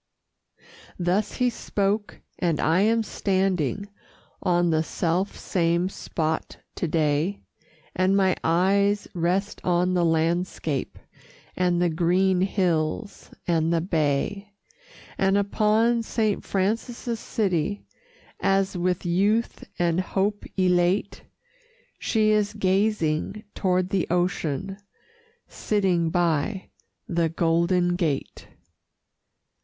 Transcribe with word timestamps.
Thus 0.97 1.33
he 1.33 1.51
spoke, 1.51 2.21
and 2.39 2.59
I 2.59 2.81
am 2.81 3.03
standing 3.03 3.87
On 4.41 4.71
the 4.71 4.81
self 4.81 5.37
same 5.37 5.89
spot 5.89 6.57
to 6.77 6.87
day, 6.87 7.43
And 7.95 8.17
my 8.17 8.35
eyes 8.43 9.07
rest 9.13 9.61
on 9.63 9.93
the 9.93 10.03
landscape, 10.03 10.97
And 11.55 11.79
the 11.79 11.91
green 11.91 12.41
hills, 12.41 13.29
and 13.45 13.71
the 13.71 13.79
bay, 13.79 14.55
And 15.19 15.37
upon 15.37 16.01
Saint 16.01 16.43
Francis' 16.43 17.19
city, 17.19 17.85
As, 18.39 18.75
with 18.75 19.05
youth 19.05 19.65
and 19.77 19.99
hope 20.01 20.45
elate, 20.57 21.25
She 21.99 22.31
is 22.31 22.55
gazing 22.55 23.43
toward 23.53 23.91
the 23.91 24.07
ocean, 24.09 24.77
Sitting 25.47 26.09
by 26.09 26.71
the 27.07 27.29
Golden 27.29 27.95
Gate. 27.95 28.47